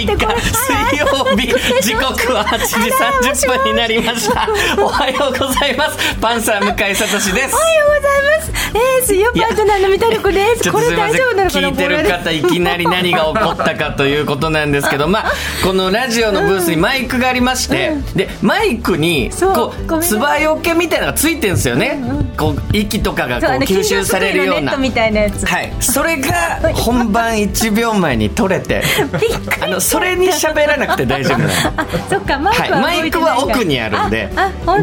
[0.00, 1.06] 日水曜
[1.36, 1.48] 日
[1.82, 2.74] 時刻は8時
[3.32, 4.48] 30分になりました。
[4.78, 5.98] おはようございます。
[6.20, 7.26] パンサー向井聡です。
[7.26, 8.56] おはようございます。
[8.74, 10.72] えー、水曜パートナーの三田子です。
[10.72, 15.32] これ大丈夫なのかな聞いてる方いきなり何が起こったかということなんですけどまあ
[15.64, 24.76] このラジオのブースにマイクがありまして、うん、でマイクにこうつばよけみたいなのがついてるんですよね、うんうん、こう息とかがこう吸収されるような。
[24.76, 25.46] みたいなやつ。
[25.46, 25.72] はい。
[25.80, 28.82] それが本番1秒前に取れて
[29.62, 31.50] あのそれに喋らなくて大丈夫なの。
[32.10, 34.28] そっかマイクは、はい、マイクは奥にあるんで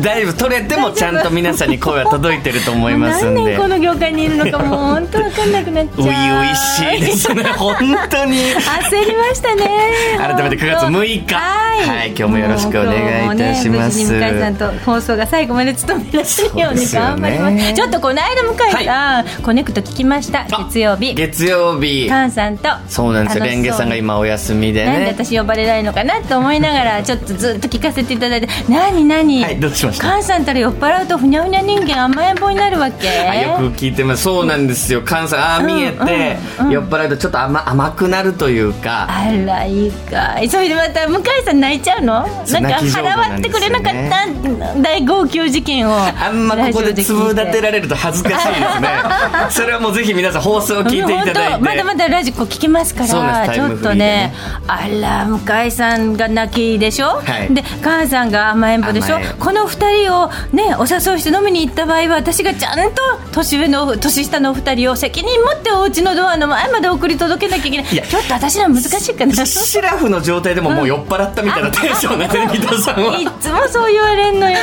[0.01, 3.57] だいぶ取れてもちゃんと皆さんに声は届いてると思いますんで。
[3.59, 6.09] この業界にいるのかもう本当分かんなくなっちゃう。
[6.09, 7.75] 初々しいですね本
[8.09, 8.53] 当に。
[8.53, 9.69] 焦りましたね。
[10.17, 11.35] 改めて9月6日。
[11.35, 12.09] はい。
[12.09, 20.45] 今日もよろしくお願いいたします、ね、向井さんと放送が最後まで務められるように頑張ります、ね、ちょっとこの間向井さん、はい、コネクト聞きました。
[20.45, 21.13] 月曜日。
[21.13, 22.03] 月曜日。
[22.03, 23.45] 菅さんとそうなんですよ。
[23.45, 24.85] レンゲさんが今お休みで。
[24.85, 29.43] ね私呼ばれないのかなと思いながらちょっとずっと聞かせていただいて何何？
[29.43, 30.21] はいどうしました？
[30.21, 33.07] 菅さんたら酔っ払うとふにゃふにゃ人間甘えん坊になるわけ？
[33.07, 34.23] よく聞いてます。
[34.23, 35.01] そうなんですよ。
[35.05, 39.07] 菅さんああ見えて、うんうん、酔っ払うとちょっと甘甘くなるというか。
[39.09, 40.39] あらいいか。
[40.41, 42.21] いそれでまた向井さん泣いちゃうの？
[42.21, 45.93] なんか払わってくれなかった大号泣事件を。
[45.93, 48.89] あんまここでつぶ立てられると恥ずかしいですね。
[49.49, 51.59] それはもうぜひ皆さん放送を聞いていただいて。
[51.59, 54.33] まだまだラジコ聞きますからちょっとね。
[54.67, 59.17] あら向井さんが泣きでしょ、はい、で母さんが甘えん坊でしょ？
[59.39, 67.87] この2人をねお誘いして飲みに行った場合は私がちゃんと年上の年下のお二人を責任持ってお家のドアの前まで送り届けなきゃいけない。
[67.87, 69.33] ちょっと私ら難しいかな。
[69.45, 73.17] シラフの状態でももう酔っ払ったみたいなテンション な三田さんは。
[73.17, 74.57] いつもそう言われんのよ。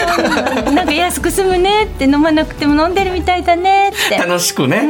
[0.73, 4.17] なんか安く済むねって飲まなくても飲んでるみたいだねって。
[4.17, 4.83] 楽しくね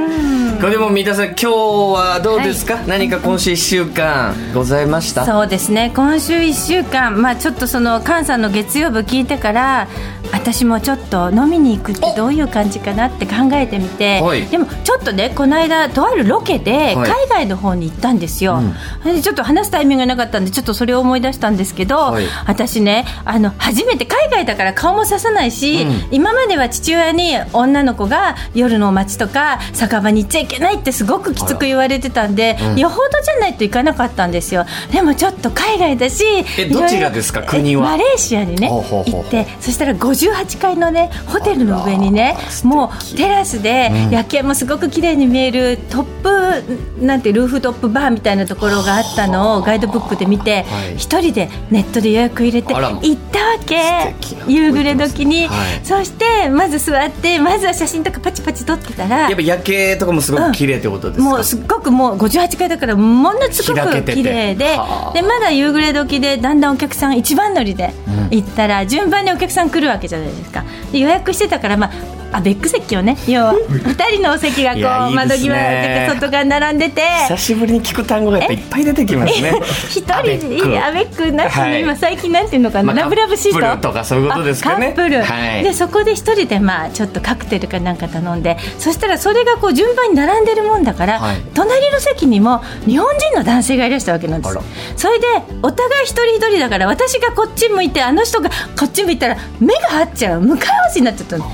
[0.60, 4.87] これも三田さん今日はどうですか、はい、何か今週1週間ござい。
[4.87, 9.25] ましたそうですね今週1週間まあちょっとその菅さんの月曜日聞い。
[9.25, 9.88] てから
[10.32, 12.41] 私もちょっと飲みに行くってどうい。
[12.41, 21.21] う感じかなって考えてみて、はい、でもちょっとねこの間とあるロケで海外の方に行ったんですよ、はい、ちょっと話すタイミングがなかったんでちょっとそれを思い。
[21.21, 22.16] 出したんですけど、
[22.47, 34.65] 私ねあの初めて海外だから顔もささないし、うん、今までは父親に女の子が夜の街とか酒場に行っちゃいけないってすごくきつく言われてたんで、うん、よほどじゃないといかなかったんですよ。
[34.93, 36.25] でもちょっと海外だし
[36.59, 37.43] えどちらですか？
[37.43, 37.83] 国は？
[37.91, 50.65] マレーシアにね行ってそしたら58階のねホテルの上にねもうテラスで夜景もすごく綺麗に見えるトップなんてルーフトップバーみたいなところがあったのをガイドブックで見て
[50.97, 54.15] 一、人でネットで予約入れて行ったわけ
[54.47, 55.49] 夕暮れ時に、
[55.83, 64.77] そしてまず座ってまずは写真とかパチパチ撮ってたらやっぱ夜景とかもすごく綺麗ってことですか、もうすごくもう58階だからものすごく綺麗でで
[65.23, 67.93] まだ夕暮れ時でだんだんお客さん一番乗りで
[68.31, 70.65] 行ったら、順番にお客さん来るわけじゃないですか。
[70.93, 74.79] 予約してたからまああベック席をね要は2人のお席がこ
[75.11, 77.03] う窓際とか外側並んでて。
[77.29, 79.61] 久しぶりに聞く単語がやっぱいっぱい出てきますね。
[79.89, 83.81] 一人でアベックなしに今最近なんていうのかな、ラブラブシート。
[83.81, 84.93] とかそういうことですかね。
[84.95, 94.59] カップル、はい、でそこで一人でまあちょっとカクテルかなんか頼んでそしたらそれがこう順番に並んでるもんだから、はい、隣の席にも日本人の男性がいらしたわけなんです。
[94.97, 95.27] それで
[95.63, 100.41] お互い一人一人だから私がこっち向いてあの人がこっち向いたら目が合っちゃう。
[100.41, 101.45] 向かい合わせになっちゃったの。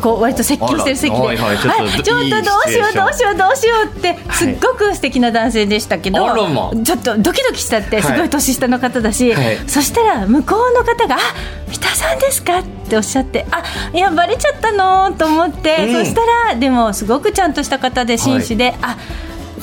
[0.00, 11.18] こう割と接近してる席で、はいはい、ちょっとちょっとどうしようどうしようどうしようってすっごく素敵な男性でしたけど、はい、ちょっとドキドキしちゃってすごい年下の方だし、はい、そしたら向こうの方が「あ
[11.68, 13.62] 三田さんですか?」っておっしゃって「あ
[13.92, 18.96] いやバレちゃったの?」と思って、うん、そしたらでもすごくちゃんとした方で紳士で「あ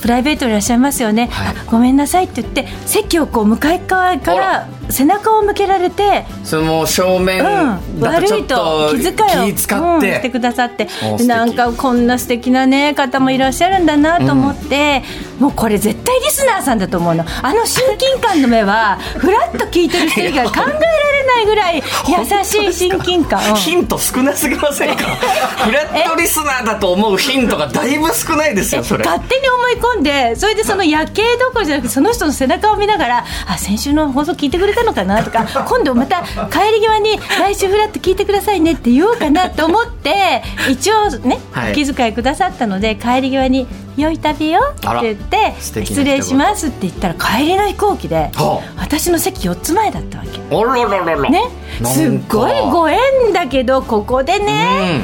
[0.02, 7.80] プライベートでいらっしゃいますよね、はい、ごめんなさいって言って席をこう向かい側から背中を向けられてその正面だ
[8.22, 10.88] とちょっと気遣いを気使って、うん、してくださって。
[11.26, 15.04] なんかこんな素敵なね方もいらっしゃるんだなと思って、
[15.38, 17.24] うん、もうこれ絶対リスナーさんだと思うの。
[17.42, 20.78] あの親近感の目はふらっと聞いてる人以外考えられ
[21.26, 21.76] ないぐらい
[22.08, 23.40] 優しい親近感。
[23.56, 25.06] ヒント少なすぎませんか？
[25.64, 29.06] フラットリスナーだと思うヒントがだいぶ少ないですよそれ。
[29.06, 43.68] 勝手に思い込んでそれでその夜景どころじゃなくてその人の背中を見ながらあ先週の放送聞いてくれたのかなとか 今度また帰り際に来週フラット聞いてくださいねって言おうかなと思って一応ね、はい、気遣いくださったので帰り際に
[43.98, 48.32] 良い旅をって言って失礼しますって言ったら帰りの飛行機で、
[48.78, 50.40] 私の席4つ前だったわけ。
[50.56, 51.44] あららららね。
[51.84, 53.00] すっごいご縁
[53.34, 55.02] だけどここでね、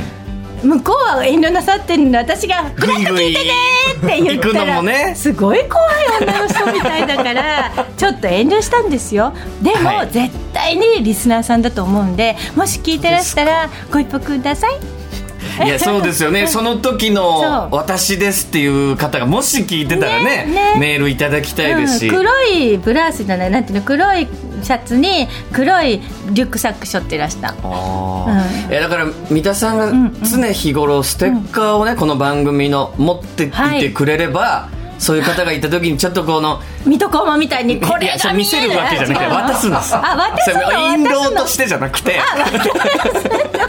[0.63, 3.51] 向こうは遠慮なさってるのに私が「フラッと聞いてね!」
[3.97, 9.33] って言ったら、ね、すごい怖い女の人みたいだから ちょっと遠慮したんですよ。
[9.61, 14.99] でも、はい、絶対にリスナーさんだと思うんでもし聞いてらしたらご一報ください。
[15.65, 16.47] いやそうですよね。
[16.47, 24.27] その時の私ですっていう方がもし聞いてたらね、ね、メールいただきたいですし、うん、黒いブラウスじゃないなんていうの黒い
[24.63, 26.01] シャツに黒い
[26.31, 27.55] リュックサック背負ってらした。
[27.63, 29.91] あ、うん、だから三田さんが
[30.25, 34.79] 常日頃ステッカーをね、この番組の持っていてくれれば、はい。
[34.99, 39.95] そういう方がいた時にちょっとこの水戸黄門みたいにこれが見せるわけじゃなくて渡すんです。
[39.95, 42.19] あ渡すの印籠としてじゃなくて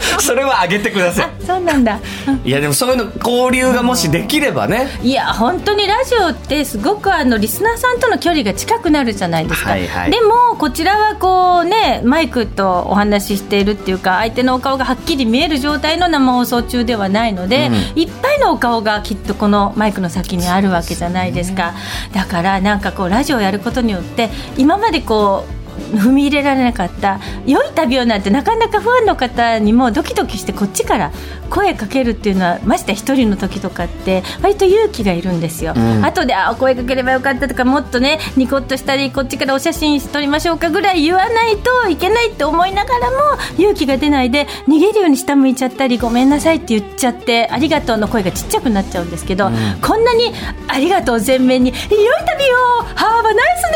[0.19, 1.29] それはあげてください。
[1.45, 1.99] そうなんだ、
[2.43, 4.87] いやでもそういうの交流がもしできればね。
[5.01, 21.73] いや本当にラジオってすごくあのリスナーさんとの距離が近くなるじゃないですか、はいはい、でもこちらはこうねマイクとお話ししているっていうか相手のお顔がはっきり見える状態の生放送中ではないので、うん、いっぱいのお顔がきっとこのマイクの先にあるわけじゃないですか、
[22.13, 25.60] だからなんかこうラジオをやることによって今までこう
[25.93, 27.19] 踏み入れられなかった。
[27.45, 31.11] 良い旅をなんてなかなかファンの方にもドキドキしてこっちから
[31.51, 43.17] 声かけるっていうのはまして一人の時とかって割と勇気がいるんですよ、うん、後であ声かければよかったとかもっとねニコッとしたりこっちからお写真撮りましょうかぐらい言わないといけないって思いながらも
[43.57, 50.31] 勇気が出ないで逃げるように下向いちゃったりごめんなさいって言っちゃってありがとうの声がちっちゃくなっちゃうんですけど、うん、こんなに
[50.69, 53.70] ありがとう全面に良い旅をハーバナイス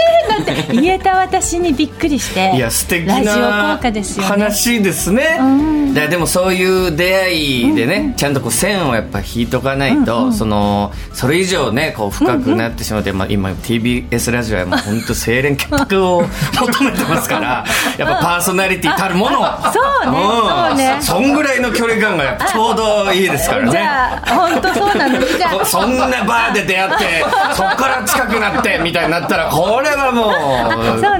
[0.75, 16.23] 言えた私にびっくりしていや素敵な話ですね、うん、でもそういう出会いでね、うんうん、ちゃんとこう線をやっぱ引いとかないと、うんうん、そのそれ以上ねこう深くなってしまって、うんうん、まあ、今 TBS ラジオはもう本当清廉潔白を
[16.59, 17.65] 求めてますから
[17.97, 19.39] やっぱパーソナリティたるもの。
[19.71, 20.97] そうね、そうね。
[21.01, 23.71] そんぐらいの距離感がちょうどいいですからね。
[23.71, 25.19] じゃあ本当そうなの？
[25.25, 30.75] じゃそんなバーで出会ってそこから近くなってみたいになったらこれはもう、ね、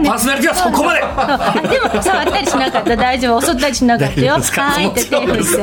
[0.10, 1.00] パーソナリティはそこまで。
[1.70, 2.96] でも触ったりしなかった。
[2.96, 4.34] 大丈夫襲ったりしなかったよ。
[4.34, 5.44] はいって手振って。
[5.44, 5.58] そ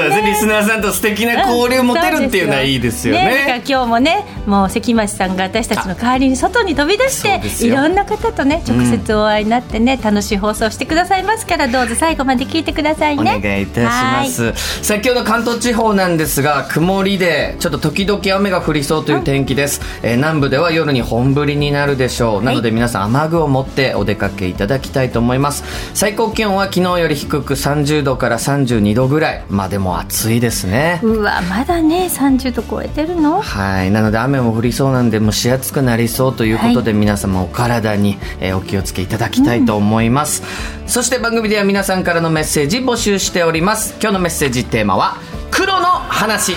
[0.00, 0.26] うですね。
[0.26, 3.24] リスナーさんと素敵な交流持てるっていうのはいいですよね。
[3.24, 13.36] ねだ今日もねもう関町さんが私たちの代わりに外に飛び出していろんな方とね直接お会いになってね、うん、楽しい放送してくださいますからどうぞ最後まで聞いてくださいね。
[13.36, 14.52] お願いいたします。
[14.84, 40.42] 先ほど関東地方なんですが曇りでちょっと時々雨が降りそうという天気です、うん、えー、南部では夜に本降りにななるでしょう、なので皆さん雨具を持ってお出かけいただきたいと思います最高気温は昨日より低く30度から32度ぐらいまあでも暑いですねうわまだね30度超えてるのはいなので雨も降りそうなんで蒸し暑くなりそうということで、はい、皆様お体に、えー、お気をつけいただきたいと思います、
[40.82, 45.16] うん、そして番組では皆さんからのメッセージ募集しております今日のメッセージテーマは
[45.50, 46.56] 黒の話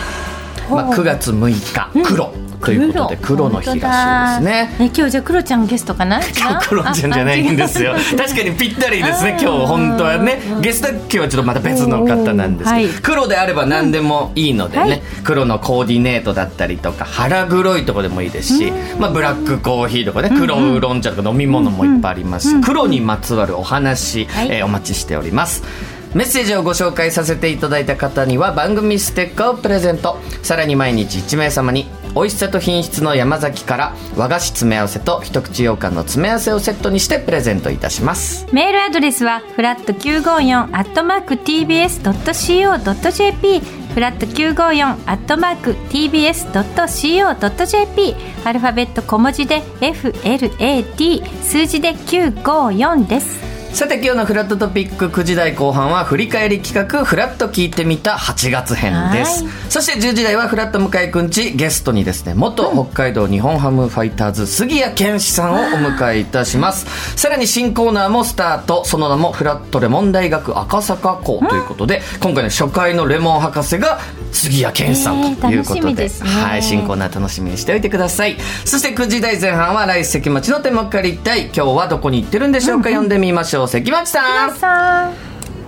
[0.70, 2.34] まあ、9月6日、黒、
[2.65, 3.50] ということで黒。
[3.50, 4.75] の日らしいですね。
[4.80, 6.21] え今日じゃあ黒ちゃんゲストかな？
[6.36, 7.94] 今日黒ちゃんじゃないんですよ。
[8.18, 10.39] 確かにぴったりですね今日本当はね。
[10.62, 25.63] ゲスト今日はちょっとまた別の方なんですけど、黒であれば何でもいいのでね、黒のコーディネートだったりとか腹黒いとこでもいいですし、まあ、ブラックコーヒーとかね黒ウーロン茶とか飲み物もいっぱいありますし、黒にまつわるお話、えー、お待ちしております
[26.13, 30.20] メッセージをご紹介させていただいた方には番組ステッカーをプレゼント。
[30.43, 38.46] さらに毎日1名様に美味しさと品質の山崎から和菓子詰め合わせと一口羊羹の詰め合わせをセットにしてプレゼントいたします。
[38.51, 43.62] メールアドレスはフラット954アットマーク TBS.CO.JP
[43.93, 48.15] フラット954アットマーク TBS.CO.JP
[48.46, 53.52] アルファベット小文字で FLAT 数字で954です。
[53.74, 59.44] さて今日のフラットトピック9時台後半は振り返り企画フラット聞いてみた8月編です。
[59.68, 67.18] そして10時台はフラット向井くんちゲストにですね元北海道日本ハムファイターズ杉谷拳士さんをお迎えいたします。
[67.18, 68.86] さらに新コーナーもスタート。
[68.86, 73.98] その名もフラットレモン大学赤坂校ということで今回の初回のレモン博士が
[74.32, 78.38] 杉谷拳士さんということで,、はい、新コーナー楽しみにしておいてください。
[78.65, 85.13] そして9時台前半は来関町の手も借りたい今日はどこに行ってるんでしょうか、読んでみましょう関町さんさん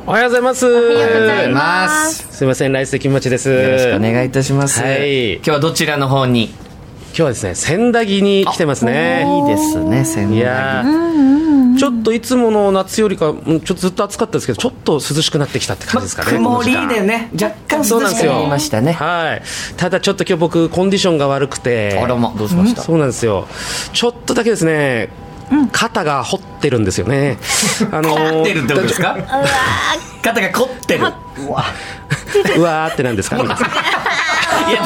[0.07, 0.65] おはようございます。
[0.67, 2.37] おはようございます。
[2.37, 3.49] すみません、来関町です。
[3.49, 4.81] よろしくお願いいたします。
[4.81, 5.35] はい。
[5.37, 6.45] 今日はどちらの方に？
[6.45, 9.25] 今日はですね、千駄木に来てますね。
[9.25, 10.37] いいですね、千駄木。
[10.37, 10.85] いや
[11.77, 16.31] ちょっといつもの夏よりか、うんちょっとずっと暑かったですけど、ちょっと涼しくなってきたって感じですかね。
[16.31, 18.31] 曇りでね若干そうなんですよ。
[18.31, 19.41] 涼しくなりましたねはい。
[19.75, 21.99] ただちょっと今日僕コンディションが悪くて。
[21.99, 22.83] あらまどうしました？
[22.83, 23.47] そうなんですよ。
[23.91, 25.09] ちょっとだけですね。
[25.71, 27.37] 肩が凝ってるんですよね。
[27.91, 29.17] あの凝ってるってことですか？
[30.23, 31.03] 肩が凝ってる
[32.57, 33.37] うわーってなんですか？
[33.37, 33.45] いや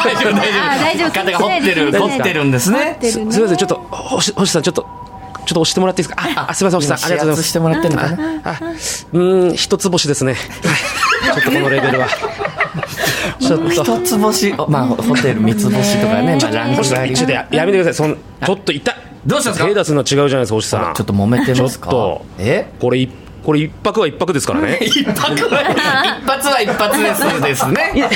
[0.03, 6.23] 大丈夫大丈夫肩が凝ってる凝ってるんですねすみません、ちょっと、星星さん、ちょっと、ちょっと押してもらっていいですか？
[6.41, 7.43] あ、あすみません、星さん、ありがとうございます。
[7.43, 8.41] してもらってんのかな？
[8.43, 8.59] あ、
[9.13, 10.33] うーん、一つ星ですね。
[10.33, 10.37] は
[11.31, 12.07] いちょっとこのレベルは。
[13.39, 13.69] ちょっと。
[13.69, 17.93] 一つ星まあホテル三つ星とかねまあランクがあり一緒でややめてください。
[17.93, 18.95] そん、ちょっと痛い。
[19.25, 19.67] どうしたんですか？
[19.69, 20.93] 手出すの違うじゃないですか、星さん。
[20.93, 21.89] ちょっと揉めてますか？
[21.89, 22.67] ちょっとえ？
[22.79, 23.09] これ、い
[23.49, 24.77] これ一泊は一泊ですからね。
[24.85, 25.15] 一泊
[25.49, 28.07] は一発は一発ですですね。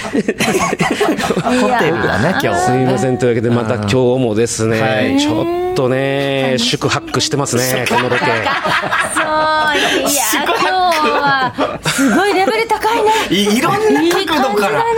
[1.59, 2.59] ホテルだね今日。
[2.59, 3.17] すみません。
[3.17, 5.19] というわけでまた今日もですね、はい。
[5.19, 8.25] ちょっとね宿泊してますねこのロケ。
[8.25, 13.11] そういや今日はすごいレベル高いね。
[13.31, 14.83] いいろんな角度から。
[14.83, 14.93] いい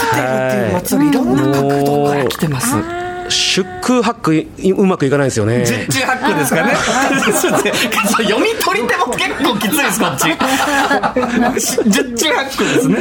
[0.00, 5.64] ホテルっていう祭りいろんな角度から来てます宿泊いうまくいかないですよね。
[5.64, 6.74] 十中八九ですかね。
[8.22, 10.28] 読み取り手も結構きついですこっち。
[11.90, 12.96] 十中八九ですね。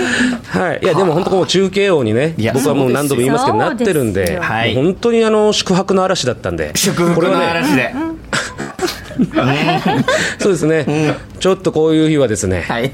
[0.48, 4.40] はい、いやでも本当こう中継王にね僕はもう何度も言いますけどなってるんで
[4.76, 7.94] 本当にあの宿泊の嵐だったんで祝福の嵐で。
[10.40, 12.92] そうですね、ちょっとこういう日はですねはい。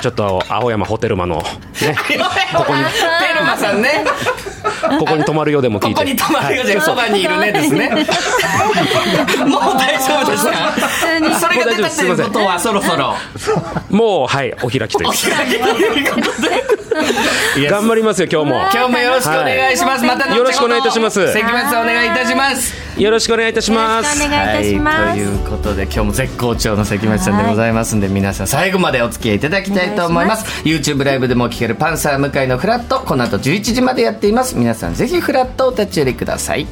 [0.00, 1.42] ちょっと青山ホテルマのね
[2.54, 2.84] ここに。
[3.34, 4.04] テルマさんね
[4.98, 5.94] ここに泊まるようでも聞いて。
[5.94, 7.88] ここに泊まるようでそばにいるねですね。
[9.46, 10.74] もう大丈夫ですか
[11.40, 13.14] それが出たということはそろそろ。
[13.90, 16.75] もうはいお開きというお開きということで
[17.68, 18.56] 頑張りますよ今日も。
[18.72, 20.36] 今日もよろしくお願いします、また後ほど。
[20.36, 21.32] よろしくお願いいたします。
[21.32, 22.74] 関町さんお願いいたします。
[23.00, 24.18] よろしくお願いいたします。
[24.18, 24.96] よろしくお願いいたします。
[24.96, 30.62] はい、ということで今日も絶好調の関町さんでございますんで、皆さん最後までお付き合いいただきたいと思います。
[30.64, 34.56] YouTube ライブでも聴けるパンサー向井のフラットこの後11時までやっています。
[34.56, 36.66] 皆さんぜひフラットお立ち寄りください